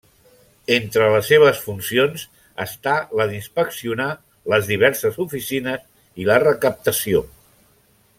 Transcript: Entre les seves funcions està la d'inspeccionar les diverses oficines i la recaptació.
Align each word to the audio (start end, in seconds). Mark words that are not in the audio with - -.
Entre 0.75 1.09
les 1.15 1.27
seves 1.33 1.59
funcions 1.65 2.23
està 2.65 2.95
la 3.19 3.27
d'inspeccionar 3.33 4.09
les 4.55 4.71
diverses 4.73 5.21
oficines 5.27 5.85
i 6.25 6.27
la 6.31 6.39
recaptació. 6.47 7.23